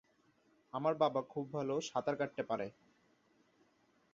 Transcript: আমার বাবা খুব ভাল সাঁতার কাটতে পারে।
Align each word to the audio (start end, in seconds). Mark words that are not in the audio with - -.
আমার 0.73 0.93
বাবা 0.95 1.21
খুব 1.23 1.45
ভাল 1.53 1.69
সাঁতার 1.81 2.15
কাটতে 2.15 2.43
পারে। 2.43 2.67